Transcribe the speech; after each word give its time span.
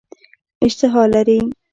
اشتها 0.61 1.01
لري. 1.13 1.39